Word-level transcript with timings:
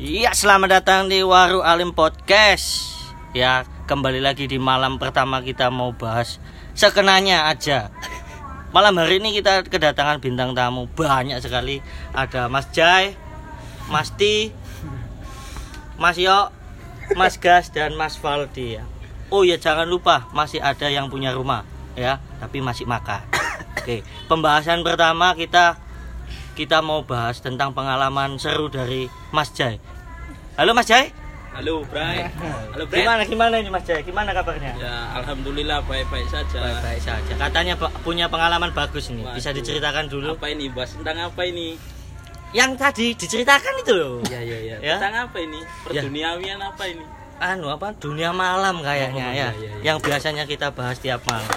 Iya, 0.00 0.32
selamat 0.32 0.80
datang 0.80 1.12
di 1.12 1.20
Waru 1.20 1.60
Alim 1.60 1.92
Podcast. 1.92 2.88
Ya, 3.36 3.68
kembali 3.84 4.24
lagi 4.24 4.48
di 4.48 4.56
malam 4.56 4.96
pertama 4.96 5.44
kita 5.44 5.68
mau 5.68 5.92
bahas 5.92 6.40
sekenanya 6.72 7.52
aja. 7.52 7.92
Malam 8.72 8.96
hari 8.96 9.20
ini 9.20 9.36
kita 9.36 9.60
kedatangan 9.60 10.24
bintang 10.24 10.56
tamu 10.56 10.88
banyak 10.88 11.36
sekali. 11.44 11.84
Ada 12.16 12.48
Mas 12.48 12.72
Jai, 12.72 13.12
Mas 13.92 14.08
Ti, 14.16 14.48
Mas 16.00 16.16
Yo, 16.16 16.48
Mas 17.12 17.36
Gas 17.36 17.68
dan 17.68 17.92
Mas 17.92 18.16
Valdi. 18.16 18.80
Oh 19.28 19.44
ya 19.44 19.60
jangan 19.60 19.84
lupa 19.84 20.32
masih 20.32 20.64
ada 20.64 20.88
yang 20.88 21.12
punya 21.12 21.36
rumah 21.36 21.68
ya, 21.92 22.24
tapi 22.40 22.64
masih 22.64 22.88
makan. 22.88 23.20
Oke, 23.76 24.00
pembahasan 24.32 24.80
pertama 24.80 25.36
kita 25.36 25.76
kita 26.60 26.84
mau 26.84 27.00
bahas 27.00 27.40
tentang 27.40 27.72
pengalaman 27.72 28.36
seru 28.36 28.68
dari 28.68 29.08
Mas 29.32 29.48
Jai. 29.56 29.80
Halo 30.60 30.76
Mas 30.76 30.84
Jai. 30.84 31.08
Halo 31.56 31.88
Bray. 31.88 32.28
Halo 32.76 32.84
Bray. 32.84 33.00
Gimana 33.00 33.24
gimana 33.24 33.54
ini 33.56 33.72
Mas 33.72 33.88
Jai? 33.88 34.04
Gimana 34.04 34.36
kabarnya? 34.36 34.76
Ya 34.76 35.08
alhamdulillah 35.16 35.80
baik-baik 35.88 36.28
saja. 36.28 36.60
Baik-baik 36.60 37.00
saja. 37.00 37.32
Katanya 37.40 37.80
punya 38.04 38.28
pengalaman 38.28 38.76
bagus. 38.76 39.08
Bisa 39.08 39.24
Waduh. 39.24 39.56
diceritakan 39.56 40.04
dulu. 40.12 40.36
Apa 40.36 40.52
ini 40.52 40.68
bahas 40.68 40.92
tentang 40.92 41.32
apa 41.32 41.42
ini? 41.48 41.80
Yang 42.52 42.70
tadi 42.76 43.06
diceritakan 43.16 43.74
itu 43.80 43.92
loh. 43.96 44.14
Ya 44.28 44.44
ya 44.44 44.58
ya. 44.60 44.76
Ya. 44.84 44.94
Tentang 45.00 45.32
apa 45.32 45.38
ini? 45.40 45.64
Perduniawian 45.88 46.60
apa 46.60 46.84
ini? 46.92 47.04
Anu 47.40 47.72
apa? 47.72 47.96
Dunia 47.96 48.36
malam 48.36 48.84
kayaknya 48.84 49.24
Oh, 49.24 49.32
ya. 49.32 49.48
iya, 49.48 49.48
iya, 49.56 49.70
iya. 49.80 49.96
Yang 49.96 50.04
biasanya 50.04 50.44
kita 50.44 50.76
bahas 50.76 51.00
tiap 51.00 51.24
malam. 51.24 51.48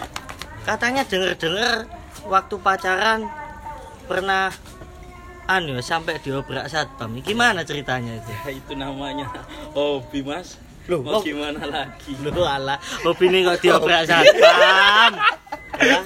Katanya 0.63 1.03
denger-denger 1.03 1.91
waktu 2.23 2.55
pacaran 2.55 3.27
pernah 4.07 4.51
anu 5.47 5.77
ya, 5.77 5.83
sampai 5.83 6.19
diobrak 6.19 6.67
satpam. 6.71 7.19
Gimana 7.19 7.63
ceritanya 7.67 8.19
itu? 8.19 8.31
Ya 8.31 8.51
itu 8.55 8.73
namanya 8.75 9.27
hobi 9.75 10.23
Mas. 10.23 10.59
Loh, 10.83 10.99
Mau 10.99 11.19
oh. 11.19 11.21
gimana 11.23 11.63
lagi? 11.63 12.11
Lu 12.19 12.43
ala, 12.43 12.75
hobi 13.07 13.31
ini 13.31 13.47
kok 13.47 13.63
diobrak 13.63 14.03
satpam. 14.03 15.11
Ya. 15.79 15.99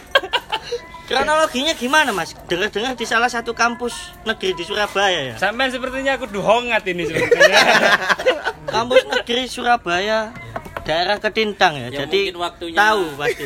Kronologinya 1.08 1.72
gimana 1.72 2.12
mas? 2.12 2.36
Dengar-dengar 2.52 3.00
di 3.00 3.08
salah 3.08 3.32
satu 3.32 3.56
kampus 3.56 3.96
negeri 4.28 4.52
di 4.60 4.68
Surabaya 4.68 5.32
ya? 5.32 5.36
Sampai 5.40 5.72
sepertinya 5.72 6.20
aku 6.20 6.28
duhongat 6.28 6.84
ini 6.84 7.08
sepertinya. 7.08 7.58
Kampus 8.76 9.08
negeri 9.08 9.48
Surabaya, 9.48 10.36
daerah 10.84 11.16
Ketintang 11.16 11.80
ya. 11.80 11.88
Ya, 11.88 12.04
Jadi 12.04 12.36
mungkin 12.36 12.38
waktunya- 12.44 12.76
tahu 12.76 13.04
pasti. 13.16 13.44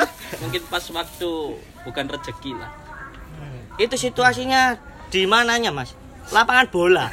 Mungkin 0.42 0.62
pas 0.66 0.84
waktu 0.90 1.30
bukan 1.86 2.04
rezeki 2.10 2.52
lah. 2.58 2.70
Itu 3.78 3.94
situasinya 3.94 4.74
di 5.14 5.30
mananya 5.30 5.70
mas? 5.70 5.94
Lapangan 6.34 6.66
bola. 6.74 7.06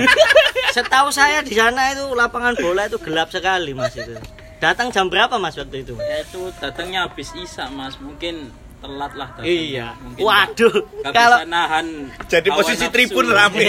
Setahu 0.76 1.08
saya 1.08 1.40
di 1.40 1.56
sana 1.56 1.96
itu 1.96 2.12
lapangan 2.12 2.52
bola 2.60 2.84
itu 2.84 3.00
gelap 3.00 3.32
sekali 3.32 3.72
mas 3.72 3.96
itu. 3.96 4.12
Datang 4.60 4.92
jam 4.92 5.08
berapa 5.08 5.40
mas 5.40 5.56
waktu 5.56 5.88
itu? 5.88 5.96
Ya 5.96 6.20
itu 6.20 6.52
datangnya 6.60 7.08
habis 7.08 7.32
Isa 7.32 7.72
Mas. 7.72 7.96
Mungkin 7.96 8.52
telat 8.84 9.16
lah 9.16 9.32
datang. 9.32 9.48
Iya. 9.48 9.96
Mungkin 10.04 10.20
Waduh, 10.20 10.74
nggak 11.00 11.12
kalau 11.16 11.38
bisa 11.40 11.48
nahan 11.48 11.86
Jadi 12.28 12.48
posisi 12.52 12.84
nafsu. 12.84 12.92
tribun 12.92 13.26
rame. 13.32 13.68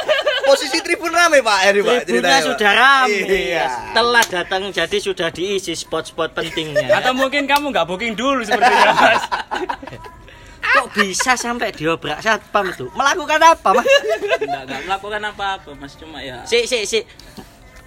posisi 0.48 0.78
tribun 0.80 1.12
rame 1.12 1.44
Pak 1.44 1.58
Eri 1.68 1.80
Pak. 1.84 2.08
Tribunnya 2.08 2.40
sudah 2.40 2.70
ramai. 2.72 3.20
Iya. 3.28 3.64
Telat 3.92 4.26
datang 4.32 4.62
jadi 4.72 4.96
sudah 4.96 5.28
diisi 5.28 5.76
spot-spot 5.76 6.32
pentingnya. 6.32 6.88
Atau 6.88 7.12
mungkin 7.12 7.44
kamu 7.44 7.68
nggak 7.68 7.84
booking 7.84 8.16
dulu 8.16 8.40
sepertinya 8.40 8.96
mas. 8.96 9.24
Kok 10.70 10.86
bisa 10.94 11.34
sampai 11.34 11.74
diobrak 11.74 12.20
satpam 12.20 12.70
itu? 12.70 12.86
Melakukan 12.92 13.40
apa, 13.42 13.68
Mas? 13.74 13.86
Nggak, 14.40 14.62
nggak 14.66 14.80
melakukan 14.86 15.22
apa-apa 15.26 15.70
Mas 15.74 15.94
cuma 15.94 16.20
ya 16.20 16.40
Si, 16.44 16.64
si, 16.64 16.86
si. 16.86 17.00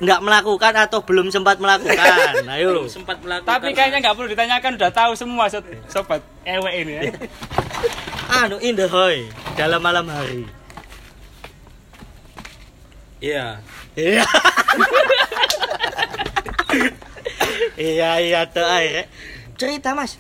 Nggak 0.04 0.20
melakukan 0.20 0.74
atau 0.76 1.00
belum 1.02 1.30
sempat 1.30 1.58
melakukan? 1.58 2.44
Ayo. 2.54 2.76
belum 2.76 2.92
sempat 2.92 3.24
melakukan. 3.24 3.48
Tapi 3.48 3.72
kayaknya 3.72 4.04
nggak 4.04 4.16
perlu 4.16 4.28
ditanyakan 4.28 4.72
udah 4.76 4.92
tahu 4.92 5.12
semua 5.16 5.48
sob- 5.48 5.70
sobat 5.88 6.20
ewe 6.44 6.70
ini 6.76 6.94
ya. 7.00 7.02
Anu 8.44 8.58
in 8.60 8.76
the 8.76 8.90
hoy 8.90 9.30
dalam 9.54 9.80
malam 9.80 10.10
hari. 10.10 10.44
Iya. 13.24 13.64
Iya. 13.96 14.26
iya 17.80 18.12
iya 18.20 18.40
tuh 18.50 18.66
air. 18.66 19.08
Cerita 19.56 19.94
Mas. 19.94 20.18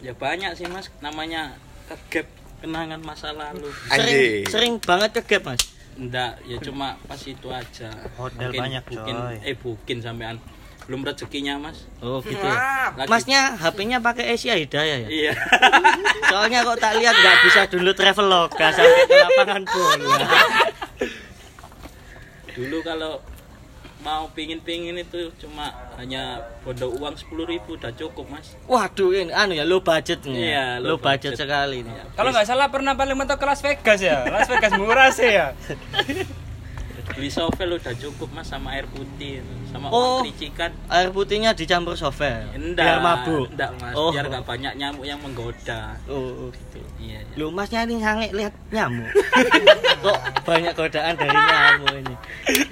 Ya 0.00 0.12
banyak 0.14 0.54
sih 0.54 0.68
Mas 0.68 0.88
namanya 1.00 1.56
kegap 1.90 2.26
kenangan 2.60 3.00
masa 3.00 3.34
lalu. 3.34 3.66
Sering 3.88 4.46
sering 4.46 4.74
banget 4.78 5.10
ke 5.16 5.22
gap 5.26 5.42
Mas. 5.48 5.62
Enggak, 5.94 6.38
ya 6.44 6.56
cuma 6.60 6.96
pas 7.04 7.20
itu 7.20 7.48
aja. 7.50 7.90
Hotel 8.14 8.50
banyak, 8.52 8.80
bukin, 8.86 9.14
coy. 9.14 9.36
eh 9.42 9.54
bukin 9.54 9.98
sampean. 9.98 10.36
Belum 10.86 11.02
rezekinya 11.02 11.54
Mas. 11.60 11.86
Oh 12.00 12.18
gitu. 12.20 12.40
ya. 12.40 12.90
Lagi- 12.94 13.10
Masnya 13.10 13.40
HP-nya 13.54 13.98
pakai 14.00 14.32
Asia 14.32 14.54
Hidayah 14.54 15.06
ya? 15.06 15.08
Iya. 15.08 15.32
Soalnya 16.30 16.62
kok 16.62 16.78
tak 16.78 16.96
lihat 16.96 17.12
nggak 17.12 17.36
bisa 17.44 17.60
download 17.68 17.94
Traveloka 17.94 18.66
sampai 18.70 19.02
ke 19.04 19.16
lapangan 19.18 19.62
bola. 19.66 20.28
Dulu 22.50 22.78
kalau 22.82 23.12
mau 24.00 24.28
pingin-pingin 24.32 24.96
itu 24.96 25.28
cuma 25.36 25.72
hanya 26.00 26.40
bodoh 26.64 26.88
uang 26.96 27.14
sepuluh 27.20 27.44
ribu 27.44 27.76
udah 27.76 27.92
cukup 27.92 28.26
Mas. 28.32 28.56
Waduh 28.64 29.12
ini 29.12 29.32
anu 29.32 29.52
ya 29.52 29.64
low 29.68 29.84
budget 29.84 30.24
nih. 30.24 30.56
Iya, 30.56 30.66
low 30.80 30.96
budget, 30.96 31.36
budget. 31.36 31.44
sekali 31.44 31.84
ini. 31.84 31.92
Kalau 32.16 32.30
nggak 32.32 32.48
salah 32.48 32.72
pernah 32.72 32.96
paling 32.96 33.16
mentok 33.16 33.36
ke 33.36 33.46
Las 33.46 33.60
Vegas 33.60 34.00
ya. 34.00 34.24
Las 34.28 34.48
Vegas 34.48 34.72
murah 34.80 35.12
sih 35.12 35.28
ya. 35.28 35.52
Beli 37.20 37.28
sovel 37.28 37.76
udah 37.76 37.92
cukup 38.00 38.32
Mas 38.32 38.48
sama 38.48 38.72
air 38.72 38.88
putih 38.88 39.44
sama 39.68 39.92
Oh. 39.92 40.24
uang 40.24 40.32
kericikan. 40.32 40.72
Air 40.88 41.12
putihnya 41.12 41.52
dicampur 41.52 41.92
sovel. 41.92 42.48
Enggak, 42.56 42.80
Biar 42.80 42.98
mabuk. 43.04 43.52
Enggak 43.52 43.70
Mas, 43.76 43.92
Oh. 43.92 44.08
biar 44.08 44.24
nggak 44.24 44.44
banyak 44.48 44.72
nyamuk 44.80 45.04
yang 45.04 45.20
menggoda. 45.20 46.00
Oh, 46.08 46.16
oh, 46.16 46.48
gitu. 46.48 46.80
Iya. 46.96 47.20
iya. 47.20 47.36
Lu 47.36 47.52
masnya 47.52 47.84
ini 47.84 48.00
sange 48.00 48.32
lihat 48.32 48.56
nyamuk. 48.72 49.12
Kok 50.08 50.18
banyak 50.48 50.72
godaan 50.72 51.14
dari 51.20 51.36
nyamuk 51.36 51.92
ini. 51.92 52.14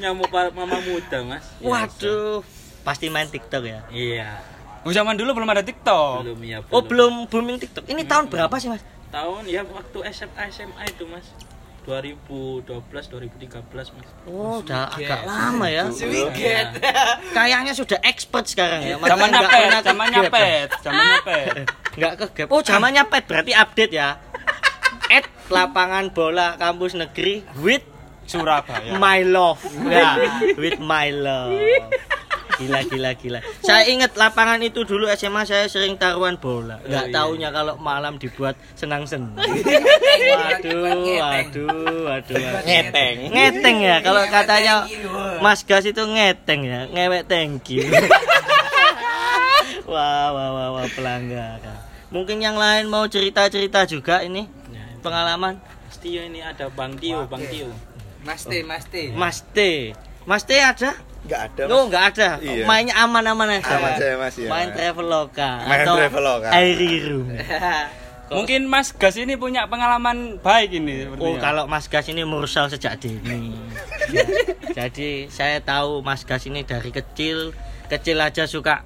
Nyamuk 0.00 0.32
mama 0.32 0.80
muda 0.80 1.18
Mas. 1.28 1.44
Ya, 1.60 1.68
Waduh, 1.68 2.40
pasti 2.88 3.12
main 3.12 3.28
TikTok 3.28 3.68
ya. 3.68 3.84
Iya. 3.92 4.40
Oh, 4.80 4.96
zaman 4.96 5.20
dulu 5.20 5.36
belum 5.36 5.52
ada 5.52 5.60
TikTok. 5.60 6.24
Belum 6.24 6.40
ya. 6.40 6.64
Oh, 6.72 6.80
belum 6.80 7.28
booming 7.28 7.60
TikTok. 7.60 7.84
Ini 7.84 8.08
tahun 8.08 8.32
berapa 8.32 8.56
sih, 8.56 8.72
Mas? 8.72 8.80
tahun 9.08 9.48
ya 9.48 9.64
waktu 9.64 9.98
SMA 10.12 10.42
SMA 10.52 10.82
itu 10.84 11.04
mas 11.08 11.24
2012 11.86 12.64
2013 12.88 13.96
mas 13.96 14.08
Oh, 14.28 14.60
udah 14.60 14.92
agak 14.92 15.22
lama 15.24 15.66
ya. 15.66 15.88
Iya. 15.88 16.74
Kayaknya 17.36 17.72
sudah 17.72 17.98
expert 18.04 18.44
sekarang 18.44 18.84
ya. 18.84 18.94
Zamannya 19.00 19.38
nggak 19.40 19.50
pet, 19.50 19.62
pernah 19.64 19.80
ke 19.80 19.88
zamannya 19.88 20.18
gap 20.18 20.24
ya. 20.24 20.32
pet, 20.36 20.68
zamannya 20.84 21.18
pet. 21.24 21.54
Enggak 21.96 22.12
ke 22.20 22.26
gap. 22.36 22.48
Oh, 22.52 22.60
zamannya 22.60 23.02
pet 23.08 23.24
berarti 23.24 23.52
update 23.56 23.92
ya. 23.92 24.08
At 25.08 25.24
lapangan 25.48 26.12
bola 26.12 26.60
kampus 26.60 26.92
negeri 26.92 27.40
with 27.56 27.80
Surabaya. 28.28 29.00
my 29.00 29.24
love. 29.24 29.64
Ya, 29.88 30.20
with 30.60 30.76
my 30.76 31.08
love. 31.08 31.56
Gila 32.58 32.82
gila 32.90 33.14
gila. 33.14 33.38
Saya 33.62 33.86
ingat 33.86 34.18
lapangan 34.18 34.58
itu 34.58 34.82
dulu 34.82 35.06
SMA 35.14 35.46
saya 35.46 35.70
sering 35.70 35.94
taruhan 35.94 36.34
bola. 36.42 36.82
Enggak 36.82 36.98
Oh, 36.98 37.06
iya. 37.06 37.14
taunya 37.14 37.48
kalau 37.54 37.78
malam 37.78 38.18
dibuat 38.18 38.58
senang-senang. 38.74 39.30
Waduh, 39.38 41.22
waduh, 41.22 41.70
waduh. 42.10 42.34
Ngeteng. 42.66 43.30
Ngeteng 43.30 43.76
ya 43.78 44.02
kalau 44.02 44.26
katanya 44.26 44.90
Mas 45.38 45.62
Gas 45.62 45.86
itu 45.86 46.02
ngeteng 46.02 46.66
ya, 46.66 46.90
ngewek 46.90 47.30
you. 47.70 47.86
wah, 49.88 50.34
wah, 50.34 50.48
wah, 50.52 50.68
wah, 50.74 50.86
pelanggaran. 50.90 51.78
Mungkin 52.10 52.40
yang 52.40 52.58
lain 52.58 52.88
mau 52.88 53.04
cerita-cerita 53.06 53.84
juga 53.84 54.24
ini 54.24 54.48
Ya, 54.72 54.84
pengalaman. 55.04 55.60
Mas 55.60 55.96
Tio 56.00 56.24
ini 56.24 56.40
ada 56.40 56.72
Bang 56.72 56.96
Tio 56.96 57.28
Bang 57.28 57.44
Tio 57.48 57.68
Mas 58.24 58.44
T, 58.44 58.64
Mas 58.64 58.84
T. 58.88 58.94
Mas 59.14 59.38
T. 59.44 59.58
Mas 60.26 60.42
T 60.44 60.50
ada? 60.58 60.96
Enggak 61.28 61.42
ada. 61.52 61.62
Oh, 61.68 61.68
Mas. 61.68 61.84
enggak 61.92 62.04
ada. 62.16 62.28
Iya. 62.40 62.64
Mainnya 62.64 62.94
aman-aman 63.04 63.60
aja. 63.60 63.76
Aman 63.76 63.92
saya, 64.00 64.14
Mas, 64.16 64.34
ya. 64.40 64.48
Main 64.48 64.68
Traveloka 64.72 65.50
Main 65.68 65.84
atau 65.84 65.94
Traveloka. 66.00 66.48
Mungkin 68.28 68.68
Mas 68.68 68.92
Gas 68.92 69.16
ini 69.16 69.36
punya 69.36 69.64
pengalaman 69.68 70.36
baik 70.44 70.76
ini 70.76 71.04
Oh, 71.04 71.16
sepertinya. 71.16 71.40
kalau 71.40 71.64
Mas 71.64 71.88
Gas 71.88 72.08
ini 72.08 72.24
mursal 72.24 72.68
sejak 72.68 72.96
dini. 72.96 73.56
Ya. 74.08 74.24
Jadi 74.84 75.28
saya 75.28 75.60
tahu 75.60 76.00
Mas 76.00 76.24
Gas 76.24 76.44
ini 76.44 76.64
dari 76.64 76.92
kecil, 76.92 77.52
kecil 77.88 78.20
aja 78.20 78.48
suka 78.48 78.84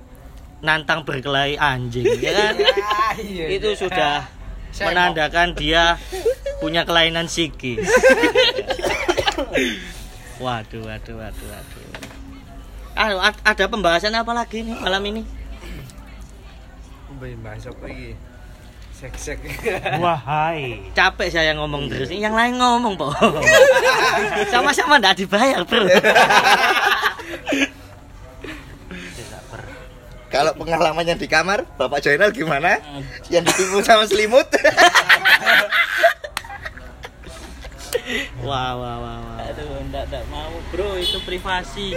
nantang 0.63 1.03
berkelahi 1.03 1.59
anjing, 1.59 2.07
ya 2.23 2.31
kan? 2.35 2.55
iya. 3.19 3.51
Itu 3.51 3.75
sudah 3.75 4.31
menandakan 4.79 5.59
dia 5.59 5.99
punya 6.63 6.87
kelainan 6.87 7.27
psikis. 7.27 7.83
Waduh, 10.39 10.87
waduh, 10.87 11.15
waduh, 11.19 11.47
waduh. 11.51 11.92
Ah, 12.93 13.33
ad- 13.33 13.43
ada 13.43 13.65
pembahasan 13.67 14.13
apa 14.13 14.33
lagi 14.33 14.61
nih 14.61 14.77
malam 14.77 15.03
ini? 15.05 15.23
Bahas 17.41 17.65
apa 17.65 17.87
iki? 17.87 18.13
Sek 18.93 19.15
sek. 19.17 19.39
Wahai. 19.99 20.79
capek 20.93 21.29
saya 21.29 21.55
ngomong 21.55 21.91
terus 21.91 22.11
yang 22.11 22.35
lain 22.35 22.55
ngomong 22.55 22.95
po 22.95 23.11
sama-sama 24.53 24.99
nggak 24.99 25.19
dibayar 25.19 25.63
bro 25.63 25.83
Kalau 30.27 30.57
pengalamannya 30.57 31.21
di 31.21 31.29
kamar, 31.29 31.69
Bapak 31.77 32.01
Jainal 32.01 32.33
gimana? 32.33 32.81
Yang 33.29 33.53
ditipu 33.53 33.85
sama 33.85 34.09
selimut? 34.09 34.49
wah 38.41 38.73
wah 38.73 38.97
wah, 38.97 39.17
wah. 39.21 39.45
Aduh, 39.45 39.77
enggak, 39.79 40.09
enggak 40.09 40.25
mau 40.33 40.57
bro, 40.73 40.97
itu 40.97 41.21
privasi. 41.21 41.93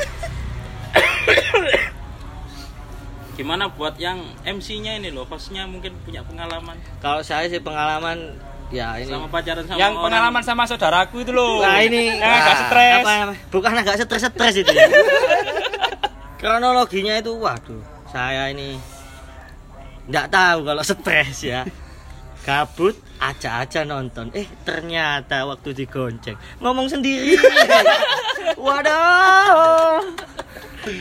Gimana 3.36 3.68
buat 3.68 4.00
yang 4.00 4.24
MC-nya 4.48 4.96
ini 4.96 5.12
loh, 5.12 5.28
hostnya 5.28 5.68
mungkin 5.68 5.92
punya 6.08 6.24
pengalaman 6.24 6.80
kalau 7.04 7.20
saya 7.20 7.52
sih 7.52 7.60
pengalaman 7.60 8.40
ya 8.72 8.96
ini 8.98 9.12
sama 9.12 9.28
pacaran 9.28 9.64
sama 9.68 9.78
Yang 9.78 9.94
orang. 9.94 10.04
pengalaman 10.08 10.44
sama 10.44 10.64
saudaraku 10.66 11.16
itu 11.22 11.32
loh. 11.36 11.60
Nah 11.60 11.84
ini 11.84 12.16
Yang 12.24 12.32
agak 12.32 12.56
ah, 12.56 12.60
stres. 12.64 12.96
apa 13.04 13.12
namanya? 13.20 13.40
bukan 13.52 13.72
agak 13.76 13.96
stres 14.00 14.24
stres 14.24 14.56
itu 14.64 14.72
ya. 14.72 14.88
Kronologinya 16.40 17.20
itu 17.20 17.36
waduh, 17.36 17.84
saya 18.08 18.50
ini 18.56 18.80
nggak 20.08 20.28
tahu 20.31 20.60
kalau 20.64 20.84
stres 20.84 21.38
ya. 21.44 21.62
Kabut 22.46 22.94
aja-aja 23.18 23.81
nonton. 23.84 24.30
Eh 24.38 24.46
ternyata 24.62 25.50
waktu 25.50 25.74
digonceng 25.74 26.38
ngomong 26.62 26.86
sendiri. 26.86 27.36
Waduh. 28.66 30.15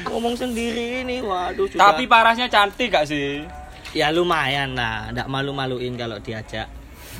Ngomong 0.08 0.34
sendiri 0.34 1.04
ini 1.04 1.20
waduh 1.20 1.68
sudah. 1.68 1.92
Tapi 1.92 2.04
parasnya 2.08 2.48
cantik 2.48 2.92
gak 2.92 3.08
sih? 3.08 3.44
ya 3.94 4.10
lumayan 4.10 4.74
lah, 4.74 5.06
nggak 5.14 5.30
malu-maluin 5.30 5.94
kalau 5.94 6.18
diajak 6.18 6.66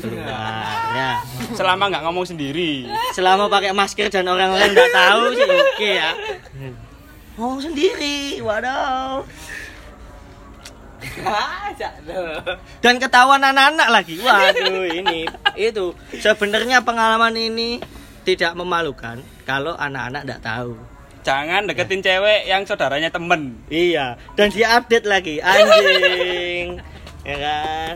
keluar 0.02 0.74
ya. 0.90 1.22
Selama 1.54 1.86
nggak 1.86 2.02
ngomong 2.02 2.26
sendiri. 2.26 2.82
selama 3.14 3.46
pakai 3.46 3.70
masker 3.70 4.10
dan 4.10 4.26
orang 4.26 4.58
lain 4.58 4.74
nggak 4.74 4.90
tahu 4.90 5.22
sih 5.38 5.46
oke 5.46 5.86
ya 5.86 6.10
ngomong 7.34 7.60
sendiri 7.62 8.38
waduh 8.42 9.26
dan 12.82 12.94
ketahuan 12.98 13.42
anak-anak 13.42 13.88
lagi 13.90 14.18
waduh 14.22 14.86
ini 14.86 15.26
itu 15.58 15.94
sebenarnya 16.18 16.82
pengalaman 16.82 17.34
ini 17.34 17.78
tidak 18.22 18.54
memalukan 18.54 19.18
kalau 19.42 19.74
anak-anak 19.74 20.26
nggak 20.26 20.42
tahu 20.42 20.74
Jangan 21.24 21.64
deketin 21.64 21.98
cewek 21.98 22.44
yang 22.44 22.62
saudaranya 22.62 23.08
temen. 23.08 23.56
iya. 23.66 24.14
Dan 24.36 24.52
dia 24.52 24.76
update 24.76 25.04
lagi. 25.04 25.40
Anjing. 25.40 26.68
Ya 27.24 27.40
kan? 27.40 27.94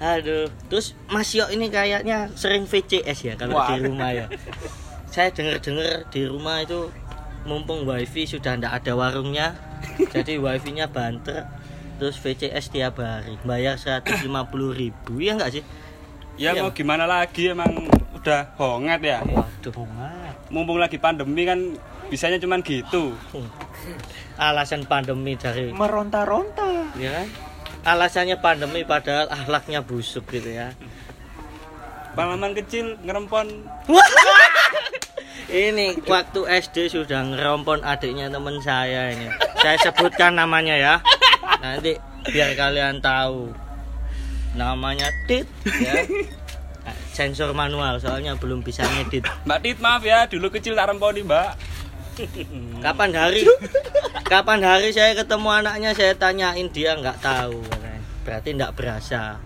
Aduh. 0.00 0.50
Terus 0.66 0.98
Mas 1.06 1.30
Yo 1.30 1.46
ini 1.48 1.68
kayaknya 1.68 2.26
sering 2.34 2.64
VCS 2.64 3.18
ya 3.22 3.34
kalau 3.36 3.62
di 3.68 3.84
rumah 3.84 4.10
ya. 4.10 4.26
Saya 5.06 5.30
dengar-dengar 5.30 6.08
di 6.08 6.24
rumah 6.24 6.58
itu 6.60 6.90
mumpung 7.46 7.84
wifi 7.84 8.26
sudah 8.26 8.52
ndak 8.52 8.82
ada 8.82 8.92
warungnya 8.92 9.56
jadi 10.12 10.36
wifi-nya 10.36 10.90
banter 10.90 11.48
terus 11.96 12.18
VCS 12.18 12.68
tiap 12.68 13.00
hari 13.00 13.38
bayar 13.40 13.80
150.000 13.80 14.28
ribu 14.74 15.12
ya 15.16 15.38
enggak 15.38 15.54
sih? 15.54 15.64
Ya 16.36 16.52
Iya. 16.52 16.64
mau 16.64 16.72
gimana 16.72 17.04
lagi 17.04 17.48
emang 17.48 17.70
udah 18.12 18.50
hongat 18.56 19.00
ya. 19.00 19.18
waduh 19.22 19.72
Mumpung 20.50 20.82
lagi 20.82 20.98
pandemi 20.98 21.46
kan 21.46 21.78
bisanya 22.10 22.42
cuman 22.42 22.60
gitu. 22.66 23.14
alasan 24.40 24.82
pandemi 24.84 25.38
dari 25.38 25.70
Meronta-ronta. 25.70 26.90
ya 26.98 27.22
kan? 27.22 27.26
Alasannya 27.80 28.36
pandemi 28.42 28.82
padahal 28.84 29.30
akhlaknya 29.30 29.80
busuk 29.86 30.26
gitu 30.28 30.50
ya. 30.50 30.74
Pengalaman 32.18 32.52
kecil 32.52 32.98
ngerempon. 33.06 33.46
Ini 35.50 35.98
waktu 36.06 36.40
SD 36.46 36.94
sudah 36.94 37.26
ngerompon 37.26 37.82
adiknya 37.82 38.30
temen 38.30 38.62
saya 38.62 39.10
ini. 39.10 39.26
Saya 39.58 39.82
sebutkan 39.82 40.38
namanya 40.38 40.78
ya. 40.78 40.94
Nanti 41.58 41.98
biar 42.30 42.54
kalian 42.54 43.02
tahu. 43.02 43.50
Namanya 44.54 45.10
Tit 45.26 45.46
ya 45.66 46.06
sensor 47.20 47.52
manual 47.52 48.00
soalnya 48.00 48.32
belum 48.40 48.64
bisa 48.64 48.80
ngedit. 48.80 49.28
Mbak 49.44 49.58
Tit 49.60 49.78
maaf 49.84 50.00
ya 50.00 50.24
dulu 50.24 50.48
kecil 50.48 50.72
tak 50.72 50.88
remponi 50.88 51.20
mbak. 51.20 51.52
Kapan 52.84 53.12
hari? 53.12 53.44
Kapan 54.24 54.60
hari 54.64 54.88
saya 54.96 55.12
ketemu 55.12 55.48
anaknya 55.52 55.92
saya 55.92 56.16
tanyain 56.16 56.72
dia 56.72 56.96
nggak 56.96 57.20
tahu. 57.20 57.60
Berarti 58.24 58.56
nggak 58.56 58.72
berasa. 58.72 59.36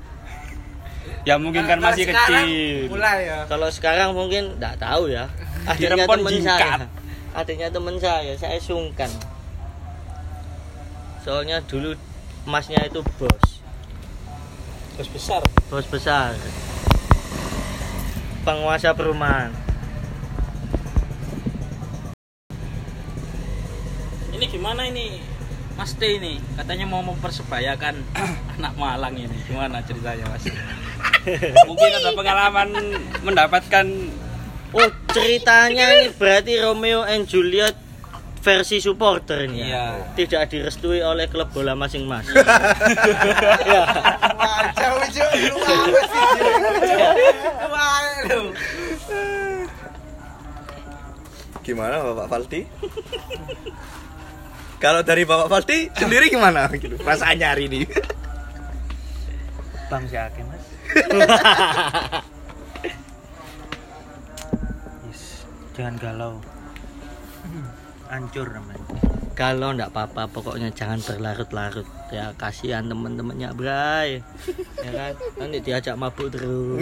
Ya 1.26 1.34
mungkin 1.34 1.66
kan 1.66 1.82
masih 1.82 2.06
kecil. 2.06 2.94
Mulai 2.94 3.26
ya. 3.26 3.38
kalau 3.50 3.66
sekarang 3.74 4.14
mungkin 4.14 4.54
nggak 4.62 4.78
tahu 4.78 5.10
ya. 5.10 5.26
Temen 5.66 6.22
jingkat. 6.30 6.46
saya. 6.46 6.86
Adiknya 7.34 7.68
temen 7.74 7.98
saya 7.98 8.38
saya 8.38 8.58
sungkan. 8.62 9.10
Soalnya 11.26 11.58
dulu 11.66 11.98
emasnya 12.46 12.86
itu 12.86 13.02
bos. 13.18 13.58
Bos 14.94 15.08
besar. 15.10 15.42
bos 15.66 15.86
besar 15.90 16.38
penguasa 18.44 18.92
perumahan 18.92 19.50
Ini 24.34 24.44
gimana 24.50 24.82
ini? 24.84 25.22
Mas 25.74 25.94
T 25.94 26.06
ini 26.06 26.38
katanya 26.54 26.86
mau 26.86 27.02
mempersebayakan 27.02 27.94
anak 28.58 28.74
Malang 28.74 29.14
ini. 29.14 29.34
Gimana 29.46 29.82
ceritanya, 29.82 30.26
Mas? 30.30 30.46
Mungkin 31.70 31.90
ada 31.90 32.10
pengalaman 32.14 32.68
mendapatkan 33.22 33.86
oh 34.74 34.88
ceritanya 35.10 35.86
ini 35.98 36.10
berarti 36.14 36.58
Romeo 36.58 37.06
and 37.06 37.26
Juliet 37.26 37.74
versi 38.44 38.76
supporter 38.76 39.48
ini 39.48 39.64
ya 39.64 39.66
Iya. 39.72 39.84
tidak 40.20 40.42
direstui 40.52 41.00
oleh 41.00 41.32
klub 41.32 41.48
bola 41.48 41.72
masing-masing 41.72 42.36
Wah, 44.36 44.62
jauh 44.76 45.00
Gimana 51.64 52.04
Bapak 52.04 52.26
Faldi? 52.28 52.60
Kalau 54.82 55.00
dari 55.00 55.24
Bapak 55.24 55.48
Faldi 55.48 55.88
sendiri 55.96 56.28
gimana? 56.28 56.68
Gitu, 56.68 57.00
perasaannya 57.00 57.46
hari 57.48 57.72
ini. 57.72 57.88
Bang 59.94 60.04
Syake 60.08 60.42
mas 60.48 60.64
Jangan 65.74 65.94
galau 66.02 66.42
Hancur 68.08 68.48
namanya 68.50 68.82
kalau 69.34 69.74
ndak 69.74 69.90
apa-apa 69.90 70.30
pokoknya 70.30 70.70
jangan 70.70 71.02
berlarut-larut 71.02 71.86
ya 72.14 72.30
kasihan 72.38 72.86
temen-temennya 72.86 73.50
Bray 73.50 74.22
ya 74.78 74.90
kan 74.94 75.12
nanti 75.42 75.58
diajak 75.58 75.98
mabuk 75.98 76.30
terus 76.30 76.78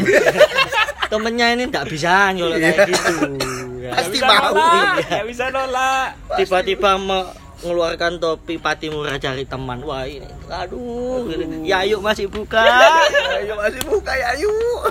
temennya 1.12 1.56
ini 1.56 1.64
ndak 1.72 1.88
bisa 1.88 2.32
kalau 2.36 2.56
kayak 2.60 2.88
gitu 2.92 3.14
ya. 3.84 3.90
Pasti 3.96 4.16
bisa 4.20 4.26
mau. 4.28 4.52
nolak 4.52 4.94
Gak 5.08 5.24
bisa 5.28 5.44
nolak 5.48 6.08
tiba-tiba 6.36 6.90
mengeluarkan 7.00 8.12
topi 8.20 8.60
pati 8.60 8.92
murah 8.92 9.16
cari 9.16 9.48
teman 9.48 9.80
wah 9.82 10.04
ini 10.04 10.28
aduh 10.52 11.24
gitu. 11.32 11.44
ya 11.64 11.88
yuk 11.88 12.04
masih 12.04 12.28
buka 12.28 12.60
Ayo 13.42 13.56
masih 13.56 13.82
buka 13.88 14.12
ya, 14.12 14.30
yuk. 14.38 14.82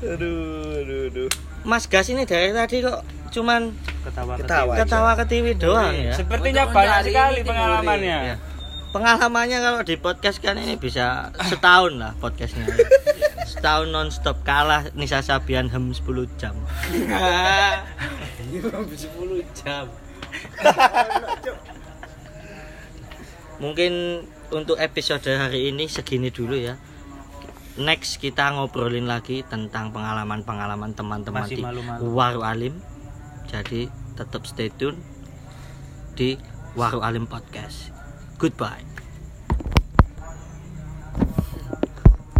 Aduh, 0.00 0.80
aduh, 0.80 1.00
aduh. 1.12 1.30
Mas 1.62 1.84
Gas 1.84 2.08
ini 2.08 2.24
dari 2.24 2.56
tadi 2.56 2.80
kok 2.80 3.04
cuman 3.30 3.70
Ketawa 4.00 4.34
Ketawa. 4.34 4.72
ketawa 4.76 5.10
ketiwi 5.16 5.52
doang 5.54 5.94
ya 5.94 6.12
Sepertinya 6.12 6.62
Untuk 6.64 6.74
banyak 6.74 6.98
sekali 7.04 7.40
pengalamannya 7.40 8.18
Ya. 8.26 8.36
pengalamannya 8.90 9.58
kalau 9.60 9.80
di 9.80 9.94
podcast 9.94 10.38
kan 10.38 10.56
ini 10.56 10.74
bisa 10.74 11.28
setahun 11.50 11.94
lah 11.94 12.12
podcastnya 12.16 12.66
setahun 13.46 13.86
nonstop 13.86 14.42
kalah 14.42 14.90
Nisa 14.92 15.20
Sabian 15.20 15.66
hem 15.66 15.90
10 15.90 16.02
jam 16.34 16.54
10 18.50 18.90
jam. 19.54 19.86
mungkin 23.58 24.24
untuk 24.50 24.74
episode 24.76 25.22
hari 25.28 25.70
ini 25.70 25.86
segini 25.86 26.28
dulu 26.28 26.56
ya 26.56 26.74
next 27.76 28.18
kita 28.18 28.50
ngobrolin 28.50 29.06
lagi 29.06 29.44
tentang 29.44 29.88
pengalaman-pengalaman 29.90 30.90
teman-teman 30.92 31.46
di. 31.46 31.62
Waru 32.02 32.42
Alim 32.42 32.74
jadi 33.50 33.90
tetap 34.14 34.46
stay 34.46 34.70
tune 34.70 35.02
di 36.14 36.38
Waru 36.78 37.02
Alim 37.02 37.26
Podcast. 37.26 37.90
Goodbye 38.38 38.89